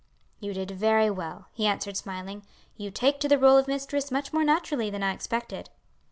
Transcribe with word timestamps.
"You 0.39 0.51
did 0.55 0.71
very 0.71 1.11
well," 1.11 1.45
he 1.53 1.67
answered, 1.67 1.95
smiling. 1.95 2.41
"You 2.75 2.89
take 2.89 3.19
to 3.19 3.27
the 3.27 3.37
role 3.37 3.55
of 3.59 3.67
mistress 3.67 4.09
much 4.09 4.33
more 4.33 4.43
naturally 4.43 4.89
than 4.89 5.03
I 5.03 5.13
expected." 5.13 5.69